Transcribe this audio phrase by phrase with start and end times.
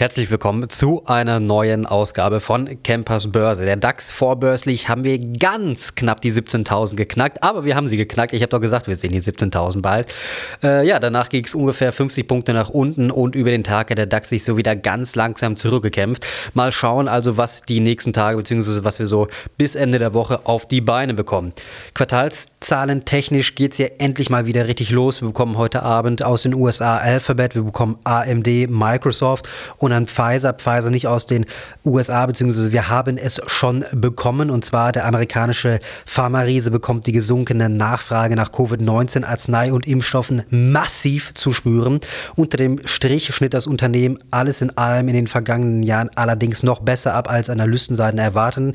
[0.00, 3.64] Herzlich willkommen zu einer neuen Ausgabe von Campers Börse.
[3.64, 8.32] Der DAX vorbörslich haben wir ganz knapp die 17.000 geknackt, aber wir haben sie geknackt.
[8.32, 10.14] Ich habe doch gesagt, wir sehen die 17.000 bald.
[10.62, 13.98] Äh, ja, danach ging es ungefähr 50 Punkte nach unten und über den Tag hat
[13.98, 16.24] der DAX sich so wieder ganz langsam zurückgekämpft.
[16.54, 18.84] Mal schauen also, was die nächsten Tage bzw.
[18.84, 19.26] was wir so
[19.56, 21.52] bis Ende der Woche auf die Beine bekommen.
[21.94, 25.22] Quartalszahlen technisch geht es ja endlich mal wieder richtig los.
[25.22, 30.06] Wir bekommen heute Abend aus den USA Alphabet, wir bekommen AMD, Microsoft und und an
[30.06, 30.52] Pfizer.
[30.52, 31.46] Pfizer nicht aus den
[31.84, 34.50] USA, beziehungsweise wir haben es schon bekommen.
[34.50, 41.52] Und zwar der amerikanische Pharma-Riese bekommt die gesunkene Nachfrage nach Covid-19-Arznei und Impfstoffen massiv zu
[41.52, 42.00] spüren.
[42.36, 46.80] Unter dem Strich schnitt das Unternehmen alles in allem in den vergangenen Jahren allerdings noch
[46.80, 48.74] besser ab, als Analystenseiten erwarten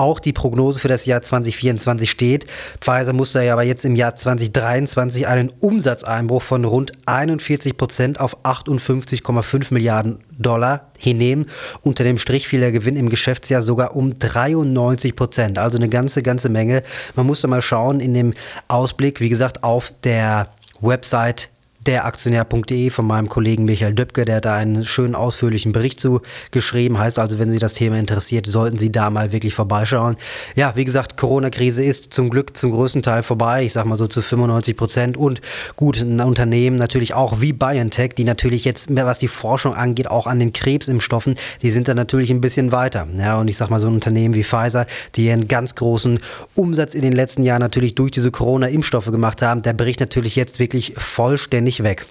[0.00, 2.46] auch die Prognose für das Jahr 2024 steht.
[2.80, 8.42] Pfizer musste ja aber jetzt im Jahr 2023 einen Umsatzeinbruch von rund 41 Prozent auf
[8.44, 11.46] 58,5 Milliarden Dollar hinnehmen.
[11.82, 15.58] Unter dem Strich fiel der Gewinn im Geschäftsjahr sogar um 93 Prozent.
[15.58, 16.82] Also eine ganze, ganze Menge.
[17.14, 18.32] Man musste mal schauen in dem
[18.68, 20.48] Ausblick, wie gesagt, auf der
[20.80, 21.50] Website
[21.86, 26.98] deraktionär.de von meinem Kollegen Michael Döpke, der hat da einen schönen ausführlichen Bericht zu geschrieben.
[26.98, 30.16] Heißt also, wenn Sie das Thema interessiert, sollten Sie da mal wirklich vorbeischauen.
[30.56, 33.64] Ja, wie gesagt, Corona-Krise ist zum Glück zum größten Teil vorbei.
[33.64, 35.16] Ich sag mal so zu 95 Prozent.
[35.16, 35.40] Und
[35.76, 40.26] gut, ein Unternehmen natürlich auch wie BioNTech, die natürlich jetzt, was die Forschung angeht, auch
[40.26, 43.08] an den Krebsimpfstoffen, die sind da natürlich ein bisschen weiter.
[43.16, 46.20] Ja, und ich sag mal so ein Unternehmen wie Pfizer, die einen ganz großen
[46.54, 50.58] Umsatz in den letzten Jahren natürlich durch diese Corona-Impfstoffe gemacht haben, der bricht natürlich jetzt
[50.58, 52.06] wirklich vollständig nicht weg.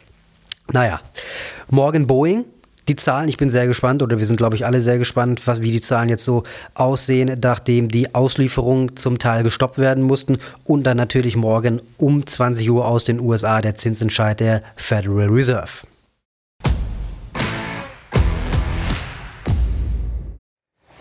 [0.71, 1.01] Naja,
[1.69, 2.45] morgen Boeing.
[2.87, 5.61] Die Zahlen, ich bin sehr gespannt, oder wir sind, glaube ich, alle sehr gespannt, was,
[5.61, 6.43] wie die Zahlen jetzt so
[6.73, 12.71] aussehen, nachdem die Auslieferungen zum Teil gestoppt werden mussten und dann natürlich morgen um 20
[12.71, 15.85] Uhr aus den USA der Zinsentscheid der Federal Reserve.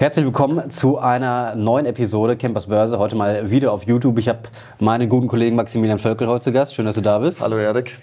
[0.00, 2.98] Herzlich willkommen zu einer neuen Episode Campers Börse.
[2.98, 4.18] Heute mal wieder auf YouTube.
[4.18, 4.40] Ich habe
[4.78, 6.74] meinen guten Kollegen Maximilian Völkel heute zu Gast.
[6.74, 7.40] Schön, dass du da bist.
[7.40, 7.96] Hallo Erik.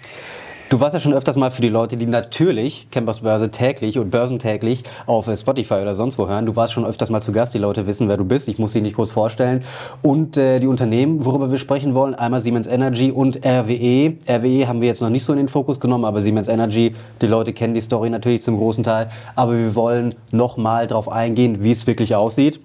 [0.68, 4.10] Du warst ja schon öfters mal für die Leute, die natürlich Campers Börse täglich und
[4.10, 6.44] börsentäglich auf Spotify oder sonst wo hören.
[6.44, 7.54] Du warst schon öfters mal zu Gast.
[7.54, 8.48] Die Leute wissen, wer du bist.
[8.48, 9.62] Ich muss dich nicht kurz vorstellen.
[10.02, 14.14] Und äh, die Unternehmen, worüber wir sprechen wollen, einmal Siemens Energy und RWE.
[14.28, 17.26] RWE haben wir jetzt noch nicht so in den Fokus genommen, aber Siemens Energy, die
[17.26, 19.08] Leute kennen die Story natürlich zum großen Teil.
[19.36, 22.60] Aber wir wollen noch mal darauf eingehen, wie es wirklich aussieht.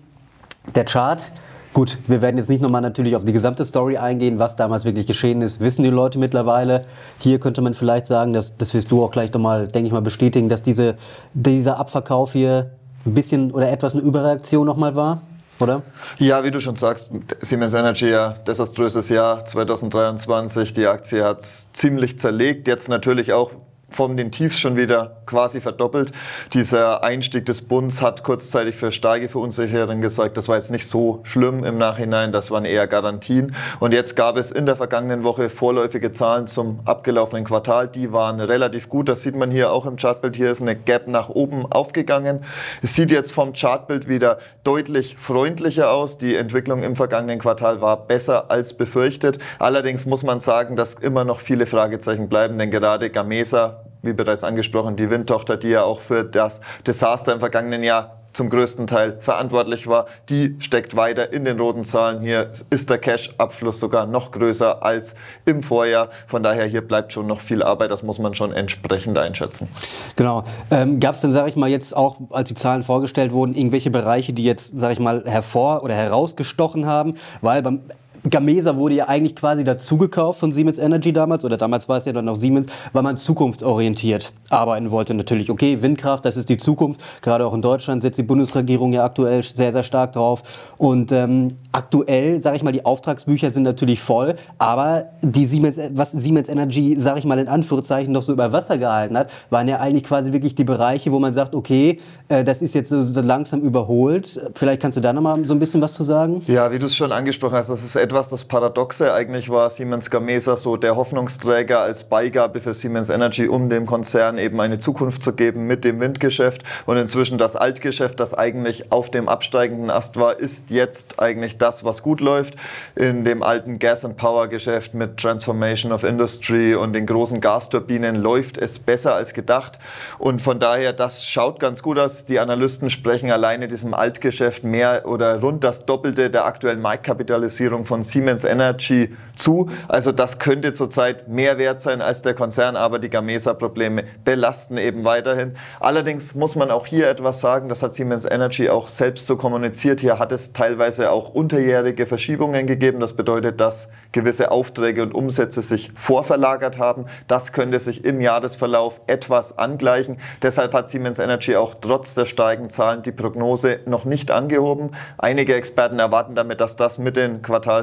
[0.73, 1.31] Der Chart
[1.73, 5.05] Gut, wir werden jetzt nicht nochmal natürlich auf die gesamte Story eingehen, was damals wirklich
[5.05, 6.83] geschehen ist, wissen die Leute mittlerweile.
[7.19, 10.01] Hier könnte man vielleicht sagen, dass, das wirst du auch gleich nochmal, denke ich mal,
[10.01, 10.95] bestätigen, dass diese,
[11.33, 12.71] dieser Abverkauf hier
[13.05, 15.21] ein bisschen oder etwas eine Überreaktion nochmal war.
[15.61, 15.81] Oder?
[16.17, 20.73] Ja, wie du schon sagst, Siemens Energy ja desaströses Jahr 2023.
[20.73, 22.67] Die Aktie hat ziemlich zerlegt.
[22.67, 23.51] Jetzt natürlich auch
[23.91, 26.11] von den Tiefs schon wieder quasi verdoppelt.
[26.53, 30.37] Dieser Einstieg des Bunds hat kurzzeitig für starke Verunsicherung gesorgt.
[30.37, 33.55] Das war jetzt nicht so schlimm im Nachhinein, das waren eher Garantien.
[33.79, 37.87] Und jetzt gab es in der vergangenen Woche vorläufige Zahlen zum abgelaufenen Quartal.
[37.87, 39.09] Die waren relativ gut.
[39.09, 40.35] Das sieht man hier auch im Chartbild.
[40.35, 42.43] Hier ist eine Gap nach oben aufgegangen.
[42.81, 46.17] Es sieht jetzt vom Chartbild wieder deutlich freundlicher aus.
[46.17, 49.39] Die Entwicklung im vergangenen Quartal war besser als befürchtet.
[49.59, 54.43] Allerdings muss man sagen, dass immer noch viele Fragezeichen bleiben, denn gerade Gamesa wie bereits
[54.43, 59.17] angesprochen, die Windtochter, die ja auch für das Desaster im vergangenen Jahr zum größten Teil
[59.19, 62.21] verantwortlich war, die steckt weiter in den roten Zahlen.
[62.21, 65.15] Hier ist der Cash-Abfluss sogar noch größer als
[65.45, 66.09] im Vorjahr.
[66.27, 67.91] Von daher hier bleibt schon noch viel Arbeit.
[67.91, 69.67] Das muss man schon entsprechend einschätzen.
[70.15, 70.43] Genau.
[70.69, 73.91] Ähm, Gab es denn, sage ich mal, jetzt auch, als die Zahlen vorgestellt wurden, irgendwelche
[73.91, 77.15] Bereiche, die jetzt, sage ich mal, hervor oder herausgestochen haben?
[77.41, 77.81] Weil beim
[78.29, 82.13] Gamesa wurde ja eigentlich quasi dazugekauft von Siemens Energy damals, oder damals war es ja
[82.13, 85.13] dann noch Siemens, weil man zukunftsorientiert arbeiten wollte.
[85.13, 87.01] Natürlich, okay, Windkraft, das ist die Zukunft.
[87.21, 90.43] Gerade auch in Deutschland setzt die Bundesregierung ja aktuell sehr, sehr stark drauf.
[90.77, 96.11] Und ähm, aktuell, sage ich mal, die Auftragsbücher sind natürlich voll, aber die Siemens, was
[96.11, 99.79] Siemens Energy, sage ich mal in Anführungszeichen, noch so über Wasser gehalten hat, waren ja
[99.79, 101.99] eigentlich quasi wirklich die Bereiche, wo man sagt, okay,
[102.29, 104.39] äh, das ist jetzt so, so langsam überholt.
[104.53, 106.43] Vielleicht kannst du da noch mal so ein bisschen was zu sagen?
[106.45, 109.13] Ja, wie du es schon angesprochen hast, das ist etwas das Paradoxe.
[109.13, 114.37] Eigentlich war Siemens Gamesa so der Hoffnungsträger als Beigabe für Siemens Energy, um dem Konzern
[114.37, 116.63] eben eine Zukunft zu geben mit dem Windgeschäft.
[116.85, 121.85] Und inzwischen das Altgeschäft, das eigentlich auf dem absteigenden Ast war, ist jetzt eigentlich das,
[121.85, 122.55] was gut läuft.
[122.95, 128.17] In dem alten Gas and Power Geschäft mit Transformation of Industry und den großen Gasturbinen
[128.17, 129.79] läuft es besser als gedacht.
[130.17, 132.25] Und von daher, das schaut ganz gut aus.
[132.25, 138.00] Die Analysten sprechen alleine diesem Altgeschäft mehr oder rund das Doppelte der aktuellen Marktkapitalisierung von
[138.03, 139.69] Siemens Energy zu.
[139.87, 145.03] Also das könnte zurzeit mehr wert sein als der Konzern, aber die Gamesa-Probleme belasten eben
[145.03, 145.55] weiterhin.
[145.79, 149.99] Allerdings muss man auch hier etwas sagen, das hat Siemens Energy auch selbst so kommuniziert.
[149.99, 152.99] Hier hat es teilweise auch unterjährige Verschiebungen gegeben.
[152.99, 157.05] Das bedeutet, dass gewisse Aufträge und Umsätze sich vorverlagert haben.
[157.27, 160.17] Das könnte sich im Jahresverlauf etwas angleichen.
[160.41, 164.91] Deshalb hat Siemens Energy auch trotz der steigenden Zahlen die Prognose noch nicht angehoben.
[165.17, 167.41] Einige Experten erwarten damit, dass das mit den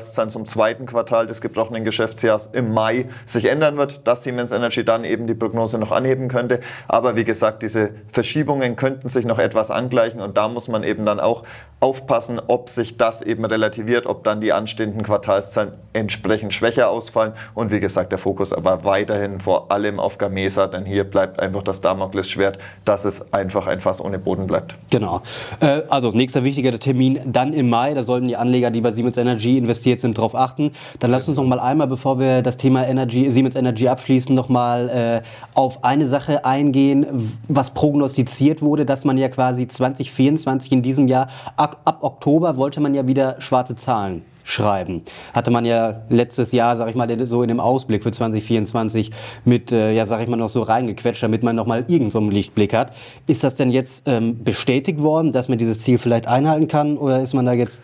[0.09, 4.85] Quartalszahlen zum zweiten Quartal des gebrochenen Geschäftsjahres im Mai sich ändern wird, dass Siemens Energy
[4.85, 6.61] dann eben die Prognose noch anheben könnte.
[6.87, 11.05] Aber wie gesagt, diese Verschiebungen könnten sich noch etwas angleichen und da muss man eben
[11.05, 11.45] dann auch
[11.81, 17.33] aufpassen, ob sich das eben relativiert, ob dann die anstehenden Quartalszahlen entsprechend schwächer ausfallen.
[17.55, 21.63] Und wie gesagt, der Fokus aber weiterhin vor allem auf Gamesa, denn hier bleibt einfach
[21.63, 24.77] das Damoklesschwert, dass es einfach ein Fass ohne Boden bleibt.
[24.91, 25.23] Genau.
[25.61, 27.95] Äh, also nächster wichtiger Termin dann im Mai.
[27.95, 30.73] Da sollten die Anleger, die bei Siemens Energy investiert sind, darauf achten.
[31.01, 34.49] Dann lasst uns noch mal einmal, bevor wir das Thema Energy, Siemens Energy abschließen, noch
[34.49, 37.07] mal äh, auf eine Sache eingehen,
[37.49, 42.81] was prognostiziert wurde, dass man ja quasi 2024 in diesem Jahr ab, ab Oktober wollte
[42.81, 45.03] man ja wieder schwarze Zahlen schreiben.
[45.35, 49.11] Hatte man ja letztes Jahr, sag ich mal, so in dem Ausblick für 2024
[49.45, 52.21] mit, äh, ja, sag ich mal, noch so reingequetscht, damit man noch mal irgendeinen so
[52.21, 52.93] Lichtblick hat.
[53.27, 57.21] Ist das denn jetzt ähm, bestätigt worden, dass man dieses Ziel vielleicht einhalten kann oder
[57.21, 57.83] ist man da jetzt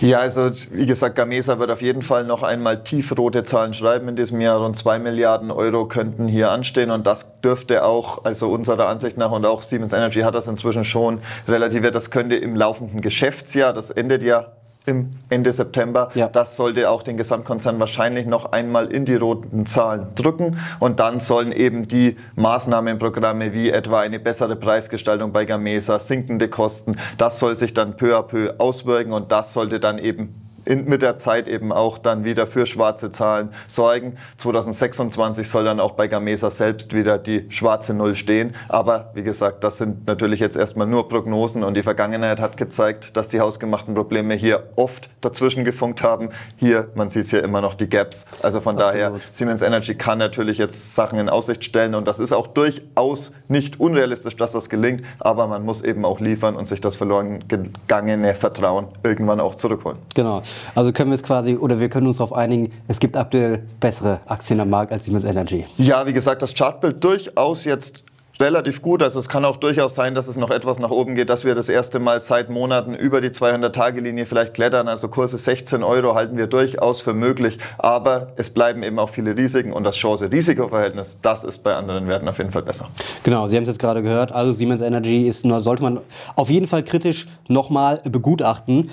[0.00, 4.16] ja, also wie gesagt, Gamesa wird auf jeden Fall noch einmal tiefrote Zahlen schreiben in
[4.16, 4.58] diesem Jahr.
[4.58, 9.30] Rund 2 Milliarden Euro könnten hier anstehen und das dürfte auch, also unserer Ansicht nach
[9.30, 13.92] und auch Siemens Energy hat das inzwischen schon relativiert, das könnte im laufenden Geschäftsjahr, das
[13.92, 14.48] endet ja
[14.86, 16.10] im Ende September.
[16.14, 16.28] Ja.
[16.28, 20.58] Das sollte auch den Gesamtkonzern wahrscheinlich noch einmal in die roten Zahlen drücken.
[20.78, 26.96] Und dann sollen eben die Maßnahmenprogramme wie etwa eine bessere Preisgestaltung bei Gamesa, sinkende Kosten,
[27.18, 31.02] das soll sich dann peu à peu auswirken und das sollte dann eben in, mit
[31.02, 34.16] der Zeit eben auch dann wieder für schwarze Zahlen sorgen.
[34.38, 38.54] 2026 soll dann auch bei Gamesa selbst wieder die schwarze Null stehen.
[38.68, 43.16] Aber wie gesagt, das sind natürlich jetzt erstmal nur Prognosen und die Vergangenheit hat gezeigt,
[43.16, 46.30] dass die hausgemachten Probleme hier oft dazwischen gefunkt haben.
[46.56, 48.26] Hier, man sieht ja immer noch die Gaps.
[48.42, 48.94] Also von Absolut.
[48.94, 53.32] daher, Siemens Energy kann natürlich jetzt Sachen in Aussicht stellen und das ist auch durchaus
[53.48, 55.04] nicht unrealistisch, dass das gelingt.
[55.18, 59.98] Aber man muss eben auch liefern und sich das verloren gegangene Vertrauen irgendwann auch zurückholen.
[60.14, 60.42] Genau.
[60.74, 64.20] Also können wir es quasi, oder wir können uns darauf einigen, es gibt aktuell bessere
[64.26, 65.64] Aktien am Markt als Siemens Energy.
[65.78, 68.04] Ja, wie gesagt, das Chartbild durchaus jetzt
[68.40, 69.02] relativ gut.
[69.02, 71.54] Also es kann auch durchaus sein, dass es noch etwas nach oben geht, dass wir
[71.54, 74.88] das erste Mal seit Monaten über die 200-Tage-Linie vielleicht klettern.
[74.88, 77.58] Also Kurse 16 Euro halten wir durchaus für möglich.
[77.78, 82.28] Aber es bleiben eben auch viele Risiken und das Chance-Risiko-Verhältnis, das ist bei anderen Werten
[82.28, 82.88] auf jeden Fall besser.
[83.22, 84.32] Genau, Sie haben es jetzt gerade gehört.
[84.32, 86.00] Also Siemens Energy ist nur, sollte man
[86.36, 88.90] auf jeden Fall kritisch nochmal begutachten.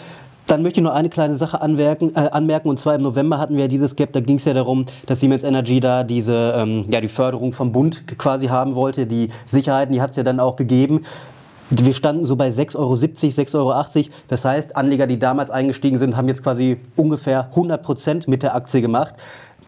[0.52, 3.56] Dann möchte ich noch eine kleine Sache anmerken, äh, anmerken und zwar im November hatten
[3.56, 6.88] wir ja dieses Gap, da ging es ja darum, dass Siemens Energy da diese, ähm,
[6.90, 9.08] ja, die Förderung vom Bund quasi haben wollte.
[9.08, 11.06] Die Sicherheiten, die hat es ja dann auch gegeben.
[11.70, 14.10] Wir standen so bei 6,70 Euro, 6,80 Euro.
[14.28, 18.54] Das heißt, Anleger, die damals eingestiegen sind, haben jetzt quasi ungefähr 100 Prozent mit der
[18.54, 19.16] Aktie gemacht.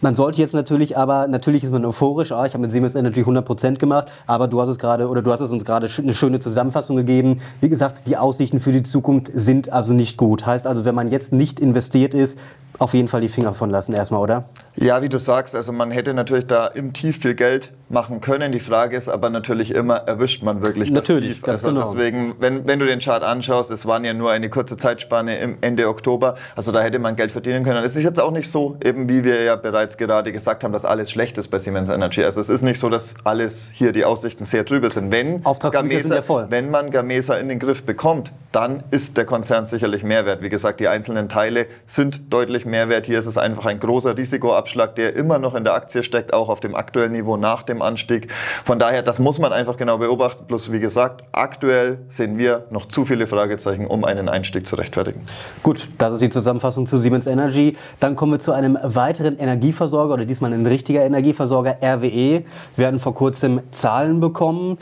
[0.04, 3.22] Man sollte jetzt natürlich aber, natürlich ist man euphorisch, ah, ich habe mit Siemens Energy
[3.22, 6.42] 100% gemacht, aber du hast es gerade, oder du hast es uns gerade eine schöne
[6.42, 7.40] Zusammenfassung gegeben.
[7.62, 10.46] Wie gesagt, die Aussichten für die Zukunft sind also nicht gut.
[10.46, 12.38] Heißt also, wenn man jetzt nicht investiert ist,
[12.80, 14.46] auf jeden Fall die Finger von lassen erstmal, oder?
[14.76, 18.52] Ja, wie du sagst, also man hätte natürlich da im Tief viel Geld machen können.
[18.52, 21.68] Die Frage ist aber natürlich immer, erwischt man wirklich natürlich, das Tief?
[21.68, 21.94] Also genau.
[21.94, 25.58] deswegen, wenn, wenn du den Chart anschaust, es waren ja nur eine kurze Zeitspanne im
[25.62, 27.84] Ende Oktober, also da hätte man Geld verdienen können.
[27.84, 30.86] Es ist jetzt auch nicht so, eben wie wir ja bereits gerade gesagt haben, dass
[30.86, 32.24] alles schlecht ist bei Siemens Energy.
[32.24, 35.12] Also es ist nicht so, dass alles hier die Aussichten sehr trübe sind.
[35.12, 40.42] Wenn, Gamesa, wenn man Gamesa in den Griff bekommt, dann ist der Konzern sicherlich Mehrwert.
[40.42, 43.06] Wie gesagt, die einzelnen Teile sind deutlich Mehrwert.
[43.06, 46.50] Hier ist es einfach ein großer Risikoabschlag, der immer noch in der Aktie steckt, auch
[46.50, 48.32] auf dem aktuellen Niveau nach dem Anstieg.
[48.64, 50.46] Von daher, das muss man einfach genau beobachten.
[50.48, 55.22] Plus, wie gesagt, aktuell sehen wir noch zu viele Fragezeichen, um einen Einstieg zu rechtfertigen.
[55.62, 57.76] Gut, das ist die Zusammenfassung zu Siemens Energy.
[58.00, 62.44] Dann kommen wir zu einem weiteren Energieversorger oder diesmal ein richtiger Energieversorger, RWE.
[62.76, 64.78] Wir hatten vor kurzem Zahlen bekommen.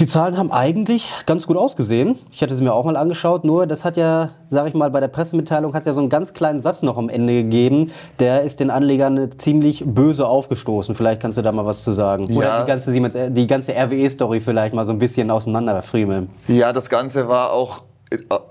[0.00, 2.18] Die Zahlen haben eigentlich ganz gut ausgesehen.
[2.32, 4.98] Ich hatte sie mir auch mal angeschaut, nur das hat ja, sage ich mal, bei
[4.98, 7.92] der Pressemitteilung hat es ja so einen ganz kleinen Satz noch am Ende gegeben.
[8.18, 10.96] Der ist den Anlegern ziemlich böse aufgestoßen.
[10.96, 12.28] Vielleicht kannst du da mal was zu sagen.
[12.28, 12.36] Ja.
[12.36, 16.28] Oder die ganze, Siemens, die ganze RWE-Story vielleicht mal so ein bisschen auseinanderfriemeln.
[16.48, 17.82] Ja, das Ganze war auch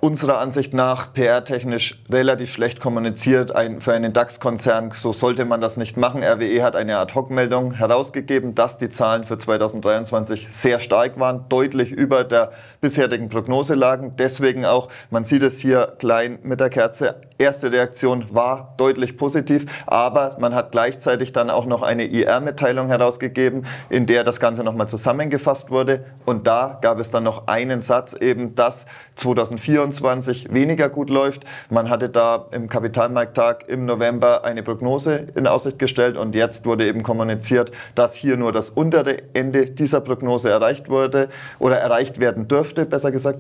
[0.02, 4.92] unserer Ansicht nach PR-technisch relativ schlecht kommuniziert ein, für einen DAX-Konzern.
[4.94, 6.24] So sollte man das nicht machen.
[6.24, 12.24] RWE hat eine Ad-Hoc-Meldung herausgegeben, dass die Zahlen für 2023 sehr stark waren, deutlich über
[12.24, 12.52] der
[12.82, 14.16] bisherigen Prognose lagen.
[14.18, 19.66] Deswegen auch, man sieht es hier klein mit der Kerze, erste Reaktion war deutlich positiv,
[19.86, 24.88] aber man hat gleichzeitig dann auch noch eine IR-Mitteilung herausgegeben, in der das Ganze nochmal
[24.88, 26.06] zusammengefasst wurde.
[26.26, 31.44] Und da gab es dann noch einen Satz, eben, dass 2024 weniger gut läuft.
[31.70, 36.86] Man hatte da im Kapitalmarkttag im November eine Prognose in Aussicht gestellt und jetzt wurde
[36.86, 41.30] eben kommuniziert, dass hier nur das untere Ende dieser Prognose erreicht wurde
[41.60, 43.40] oder erreicht werden dürfte, besser gesagt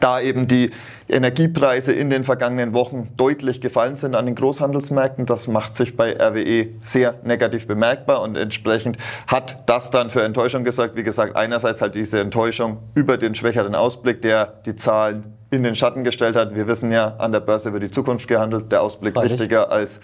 [0.00, 0.70] da eben die
[1.08, 5.26] Energiepreise in den vergangenen Wochen deutlich gefallen sind an den Großhandelsmärkten.
[5.26, 10.64] Das macht sich bei RWE sehr negativ bemerkbar und entsprechend hat das dann für Enttäuschung
[10.64, 10.96] gesorgt.
[10.96, 15.74] Wie gesagt, einerseits halt diese Enttäuschung über den schwächeren Ausblick, der die Zahlen in den
[15.74, 16.54] Schatten gestellt hat.
[16.54, 19.32] Wir wissen ja, an der Börse wird die Zukunft gehandelt, der Ausblick Freilich.
[19.32, 20.00] wichtiger als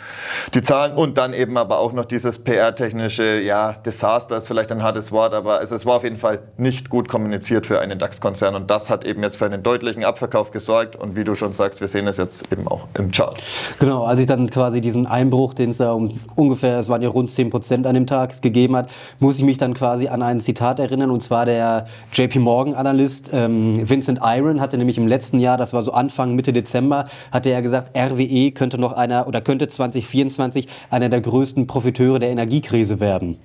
[0.52, 4.82] die Zahlen und dann eben aber auch noch dieses PR-technische, ja, Desaster ist vielleicht ein
[4.82, 8.54] hartes Wort, aber es, es war auf jeden Fall nicht gut kommuniziert für einen DAX-Konzern
[8.54, 11.80] und das hat eben jetzt für einen deutlichen Abverkauf gesorgt und wie du schon sagst,
[11.80, 13.42] wir sehen es jetzt eben auch im Chart.
[13.78, 17.08] Genau, als ich dann quasi diesen Einbruch, den es da um ungefähr, es waren ja
[17.08, 20.42] rund 10 Prozent an dem Tag gegeben hat, muss ich mich dann quasi an ein
[20.42, 25.40] Zitat erinnern und zwar der JP Morgan-Analyst ähm, Vincent Iron hatte nämlich im letzten letzten
[25.40, 29.40] Jahr, das war so Anfang, Mitte Dezember, hatte er gesagt, RWE könnte noch einer oder
[29.40, 33.38] könnte 2024 einer der größten Profiteure der Energiekrise werden.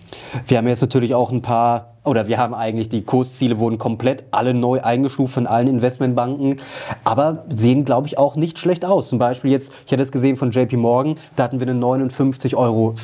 [0.48, 4.26] Wir haben jetzt natürlich auch ein paar oder wir haben eigentlich die Kursziele wurden komplett
[4.32, 6.58] alle neu eingestuft von allen Investmentbanken,
[7.06, 9.08] aber sehen, glaube ich, auch nicht schlecht aus.
[9.08, 12.56] Zum Beispiel jetzt, ich hatte es gesehen von JP Morgan, da hatten wir eine 59,50
[12.58, 12.96] Euro,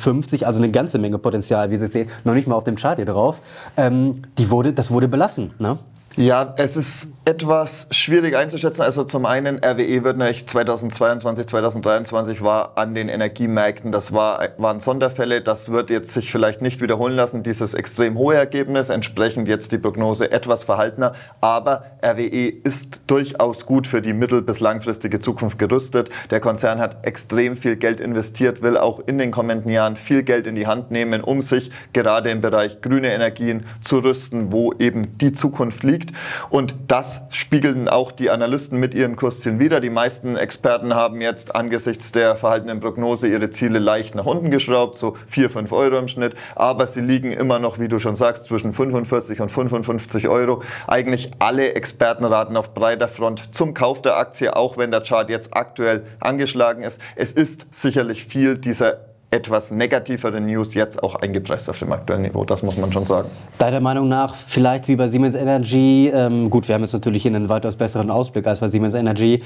[0.44, 3.06] also eine ganze Menge Potenzial, wie Sie sehen, noch nicht mal auf dem Chart hier
[3.06, 3.40] drauf.
[3.78, 5.52] Ähm, die wurde, das wurde belassen.
[5.58, 5.78] Ne?
[6.20, 8.82] Ja, es ist etwas schwierig einzuschätzen.
[8.82, 14.80] Also zum einen, RWE wird nicht 2022, 2023 war an den Energiemärkten, das war, waren
[14.80, 15.40] Sonderfälle.
[15.40, 18.90] Das wird jetzt sich vielleicht nicht wiederholen lassen, dieses extrem hohe Ergebnis.
[18.90, 21.14] Entsprechend jetzt die Prognose etwas verhaltener.
[21.40, 26.10] Aber RWE ist durchaus gut für die mittel- bis langfristige Zukunft gerüstet.
[26.30, 30.46] Der Konzern hat extrem viel Geld investiert, will auch in den kommenden Jahren viel Geld
[30.46, 35.16] in die Hand nehmen, um sich gerade im Bereich grüne Energien zu rüsten, wo eben
[35.16, 36.52] die Zukunft liegt liegt.
[36.52, 39.80] Und das spiegeln auch die Analysten mit ihren Kurszielen wieder.
[39.80, 44.96] Die meisten Experten haben jetzt angesichts der verhaltenen Prognose ihre Ziele leicht nach unten geschraubt,
[44.98, 46.34] so 4, 5 Euro im Schnitt.
[46.54, 50.62] Aber sie liegen immer noch, wie du schon sagst, zwischen 45 und 55 Euro.
[50.86, 55.28] Eigentlich alle Experten raten auf breiter Front zum Kauf der Aktie, auch wenn der Chart
[55.30, 57.00] jetzt aktuell angeschlagen ist.
[57.16, 62.44] Es ist sicherlich viel dieser etwas negativere News jetzt auch eingepresst auf dem aktuellen Niveau.
[62.44, 63.28] Das muss man schon sagen.
[63.58, 67.34] Deiner Meinung nach vielleicht wie bei Siemens Energy, ähm, gut, wir haben jetzt natürlich hier
[67.34, 69.42] einen weitaus besseren Ausblick als bei Siemens Energy,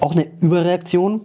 [0.00, 1.20] auch eine Überreaktion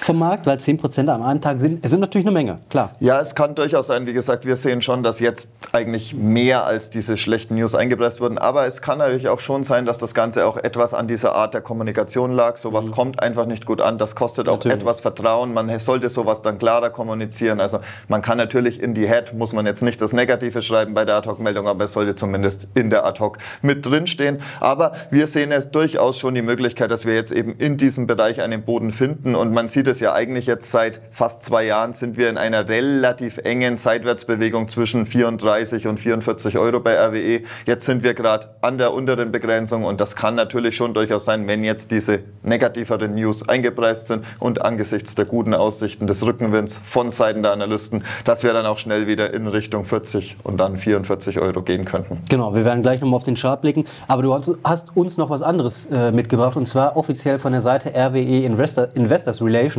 [0.00, 2.92] vom Markt, weil 10% am einen Tag sind, es sind natürlich eine Menge, klar.
[3.00, 4.06] Ja, es kann durchaus sein.
[4.06, 8.38] Wie gesagt, wir sehen schon, dass jetzt eigentlich mehr als diese schlechten News eingepresst wurden.
[8.38, 11.54] Aber es kann natürlich auch schon sein, dass das Ganze auch etwas an dieser Art
[11.54, 12.56] der Kommunikation lag.
[12.56, 12.92] Sowas mhm.
[12.92, 13.98] kommt einfach nicht gut an.
[13.98, 14.76] Das kostet natürlich.
[14.76, 15.52] auch etwas Vertrauen.
[15.52, 17.60] Man sollte sowas dann klarer kommunizieren.
[17.60, 21.04] Also man kann natürlich in die Head, muss man jetzt nicht das Negative schreiben bei
[21.04, 24.38] der Ad-Hoc-Meldung, aber es sollte zumindest in der Ad-Hoc mit drinstehen.
[24.60, 28.40] Aber wir sehen es durchaus schon die Möglichkeit, dass wir jetzt eben in diesem Bereich
[28.40, 29.34] einen Boden finden.
[29.34, 32.68] Und man sieht es ja eigentlich jetzt seit fast zwei Jahren sind wir in einer
[32.68, 37.42] relativ engen Seitwärtsbewegung zwischen 34 und 44 Euro bei RWE.
[37.66, 41.46] Jetzt sind wir gerade an der unteren Begrenzung und das kann natürlich schon durchaus sein,
[41.48, 47.10] wenn jetzt diese negativeren News eingepreist sind und angesichts der guten Aussichten des Rückenwinds von
[47.10, 51.40] Seiten der Analysten, dass wir dann auch schnell wieder in Richtung 40 und dann 44
[51.40, 52.20] Euro gehen könnten.
[52.28, 55.42] Genau, wir werden gleich nochmal auf den Chart blicken, aber du hast uns noch was
[55.42, 59.77] anderes äh, mitgebracht und zwar offiziell von der Seite RWE Investor, Investors Relations.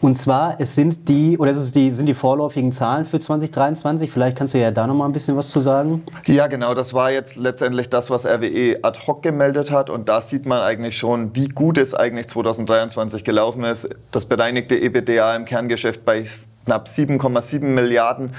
[0.00, 4.10] Und zwar, es sind die, oder es die, sind die vorläufigen Zahlen für 2023.
[4.10, 6.02] Vielleicht kannst du ja da noch mal ein bisschen was zu sagen.
[6.26, 6.74] Ja, genau.
[6.74, 9.90] Das war jetzt letztendlich das, was RWE ad hoc gemeldet hat.
[9.90, 13.88] Und da sieht man eigentlich schon, wie gut es eigentlich 2023 gelaufen ist.
[14.10, 16.26] Das bereinigte EBITDA im Kerngeschäft bei
[16.64, 18.34] knapp 7,7 Milliarden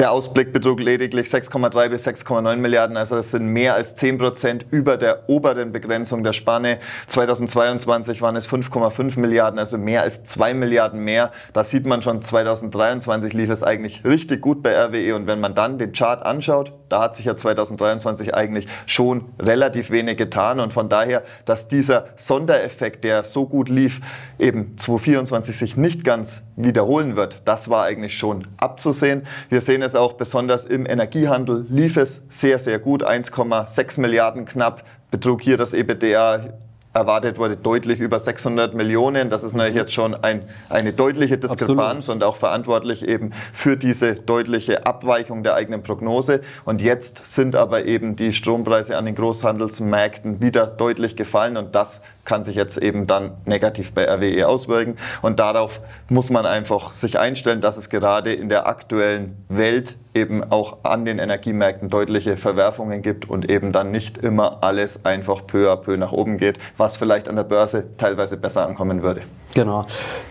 [0.00, 4.64] Der Ausblick betrug lediglich 6,3 bis 6,9 Milliarden, also es sind mehr als 10 Prozent
[4.70, 6.78] über der oberen Begrenzung der Spanne.
[7.06, 11.32] 2022 waren es 5,5 Milliarden, also mehr als 2 Milliarden mehr.
[11.52, 15.54] Da sieht man schon, 2023 lief es eigentlich richtig gut bei RWE und wenn man
[15.54, 20.72] dann den Chart anschaut, da hat sich ja 2023 eigentlich schon relativ wenig getan und
[20.72, 24.00] von daher, dass dieser Sondereffekt, der so gut lief,
[24.38, 29.26] eben 2024 sich nicht ganz wiederholen wird, das war eigentlich schon abzusehen.
[29.50, 34.84] Wir sehen es auch besonders im Energiehandel, lief es sehr, sehr gut, 1,6 Milliarden knapp
[35.10, 36.54] betrug hier das EBITDA
[36.92, 39.30] erwartet wurde deutlich über 600 Millionen.
[39.30, 42.22] Das ist natürlich jetzt schon ein, eine deutliche Diskrepanz Absolut.
[42.22, 46.40] und auch verantwortlich eben für diese deutliche Abweichung der eigenen Prognose.
[46.64, 52.02] Und jetzt sind aber eben die Strompreise an den Großhandelsmärkten wieder deutlich gefallen und das
[52.24, 54.96] kann sich jetzt eben dann negativ bei RWE auswirken.
[55.22, 60.42] Und darauf muss man einfach sich einstellen, dass es gerade in der aktuellen Welt eben
[60.50, 65.70] auch an den Energiemärkten deutliche Verwerfungen gibt und eben dann nicht immer alles einfach peu
[65.70, 69.22] à peu nach oben geht, was vielleicht an der Börse teilweise besser ankommen würde.
[69.54, 69.86] Genau.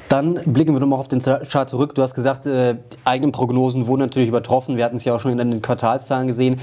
[0.08, 1.96] Dann blicken wir nochmal auf den Chart zurück.
[1.96, 4.78] Du hast gesagt, äh, eigene Prognosen wurden natürlich übertroffen.
[4.78, 6.60] Wir hatten es ja auch schon in den Quartalszahlen gesehen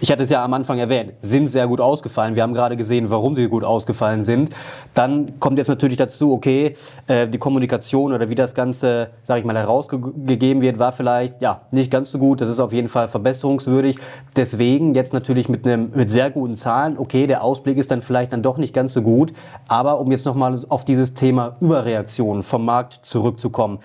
[0.00, 2.34] ich hatte es ja am Anfang erwähnt, sind sehr gut ausgefallen.
[2.34, 4.50] Wir haben gerade gesehen, warum sie gut ausgefallen sind.
[4.94, 6.74] Dann kommt jetzt natürlich dazu, okay,
[7.06, 11.62] äh, die Kommunikation oder wie das Ganze, sage ich mal, herausgegeben wird, war vielleicht ja
[11.70, 12.40] nicht ganz so gut.
[12.40, 13.98] Das ist auf jeden Fall verbesserungswürdig.
[14.36, 16.98] Deswegen jetzt natürlich mit einem mit sehr guten Zahlen.
[16.98, 19.32] Okay, der Ausblick ist dann vielleicht dann doch nicht ganz so gut.
[19.68, 23.78] Aber um jetzt nochmal auf dieses Thema Überreaktion vom Markt zurückzukommen.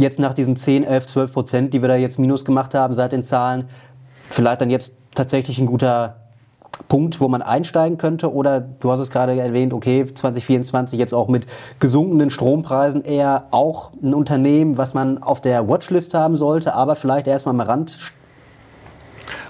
[0.00, 3.12] Jetzt nach diesen 10, 11, 12 Prozent, die wir da jetzt minus gemacht haben seit
[3.12, 3.66] den Zahlen,
[4.30, 6.16] vielleicht dann jetzt tatsächlich ein guter
[6.88, 8.32] Punkt, wo man einsteigen könnte?
[8.32, 11.46] Oder du hast es gerade erwähnt, okay, 2024 jetzt auch mit
[11.78, 17.26] gesunkenen Strompreisen eher auch ein Unternehmen, was man auf der Watchlist haben sollte, aber vielleicht
[17.26, 18.12] erstmal am Rand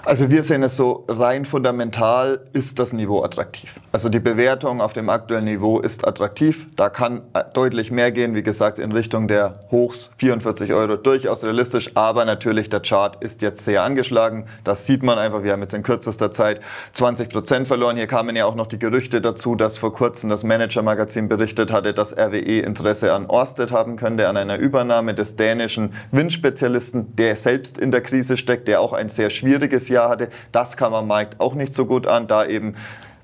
[0.04, 3.74] also wir sehen es so, rein fundamental ist das Niveau attraktiv.
[3.92, 6.66] Also die Bewertung auf dem aktuellen Niveau ist attraktiv.
[6.76, 11.44] Da kann äh, deutlich mehr gehen, wie gesagt, in Richtung der Hochs 44 Euro durchaus
[11.44, 11.90] realistisch.
[11.96, 14.46] Aber natürlich, der Chart ist jetzt sehr angeschlagen.
[14.64, 15.42] Das sieht man einfach.
[15.42, 16.60] Wir haben jetzt in kürzester Zeit
[16.92, 17.96] 20 Prozent verloren.
[17.96, 21.92] Hier kamen ja auch noch die Gerüchte dazu, dass vor kurzem das Manager-Magazin berichtet hatte,
[21.92, 27.78] dass RWE Interesse an Orsted haben könnte, an einer Übernahme des dänischen Windspezialisten, der selbst
[27.78, 30.28] in der Krise steckt, der auch ein sehr schwieriges Jahr hatte.
[30.52, 32.74] Das kam am Markt auch nicht so gut an, da eben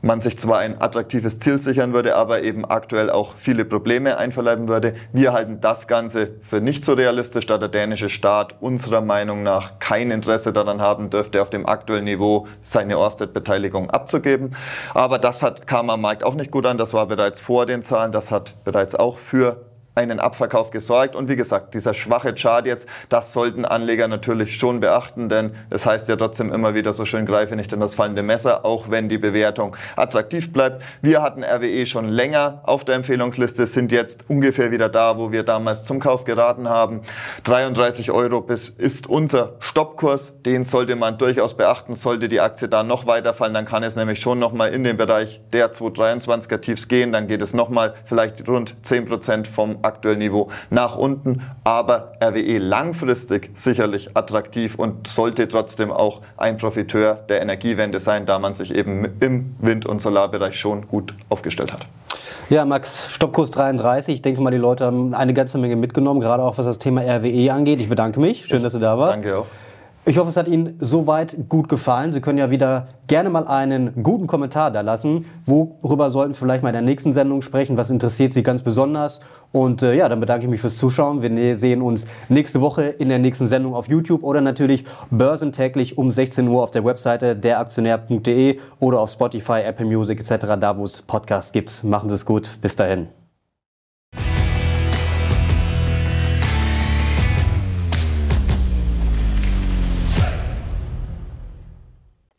[0.07, 4.69] man sich zwar ein attraktives Ziel sichern würde, aber eben aktuell auch viele Probleme einverleiben
[4.69, 4.95] würde.
[5.13, 9.79] Wir halten das Ganze für nicht so realistisch, da der dänische Staat unserer Meinung nach
[9.79, 14.55] kein Interesse daran haben dürfte, auf dem aktuellen Niveau seine Orsted-Beteiligung abzugeben.
[14.95, 16.79] Aber das hat, kam am Markt auch nicht gut an.
[16.79, 18.13] Das war bereits vor den Zahlen.
[18.13, 21.17] Das hat bereits auch für einen Abverkauf gesorgt.
[21.17, 25.87] Und wie gesagt, dieser schwache Chart jetzt, das sollten Anleger natürlich schon beachten, denn es
[25.87, 29.09] heißt ja trotzdem immer wieder so schön, greife nicht in das fallende Messer, auch wenn
[29.09, 30.83] die Bewertung attraktiv bleibt.
[31.01, 35.45] Wir hatten RWE schon länger auf der Empfehlungsliste, sind jetzt ungefähr wieder da, wo wir
[35.45, 37.01] damals zum Kauf geraten haben.
[37.45, 41.95] 33 Euro bis ist unser Stoppkurs, den sollte man durchaus beachten.
[41.95, 45.41] Sollte die Aktie da noch weiterfallen, dann kann es nämlich schon nochmal in den Bereich
[45.55, 47.13] der 223er Tiefs gehen.
[47.13, 53.51] Dann geht es nochmal vielleicht rund 10% vom aktuellen Niveau nach unten, aber RWE langfristig
[53.55, 59.07] sicherlich attraktiv und sollte trotzdem auch ein Profiteur der Energiewende sein, da man sich eben
[59.21, 61.87] im Wind- und Solarbereich schon gut aufgestellt hat.
[62.49, 64.15] Ja, Max, Stoppkurs 33.
[64.15, 67.01] Ich denke mal, die Leute haben eine ganze Menge mitgenommen, gerade auch was das Thema
[67.01, 67.81] RWE angeht.
[67.81, 68.47] Ich bedanke mich.
[68.47, 69.17] Schön, dass du da warst.
[69.17, 69.47] Danke auch.
[70.09, 72.13] Ich hoffe, es hat Ihnen soweit gut gefallen.
[72.13, 75.25] Sie können ja wieder gerne mal einen guten Kommentar da lassen.
[75.45, 77.77] Worüber sollten wir vielleicht mal in der nächsten Sendung sprechen?
[77.77, 79.19] Was interessiert Sie ganz besonders?
[79.51, 81.23] Und äh, ja, dann bedanke ich mich fürs Zuschauen.
[81.23, 85.99] Wir ne-, sehen uns nächste Woche in der nächsten Sendung auf YouTube oder natürlich börsentäglich
[85.99, 90.85] um 16 Uhr auf der Webseite deraktionär.de oder auf Spotify, Apple Music etc., da wo
[90.85, 91.83] es Podcasts gibt.
[91.83, 92.59] Machen Sie es gut.
[92.63, 93.09] Bis dahin.